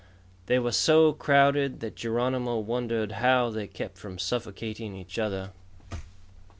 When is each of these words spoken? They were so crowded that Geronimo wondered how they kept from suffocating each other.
They 0.47 0.57
were 0.57 0.71
so 0.71 1.13
crowded 1.13 1.79
that 1.81 1.93
Geronimo 1.95 2.57
wondered 2.57 3.11
how 3.21 3.51
they 3.51 3.67
kept 3.67 3.99
from 3.99 4.17
suffocating 4.17 4.95
each 4.95 5.19
other. 5.19 5.51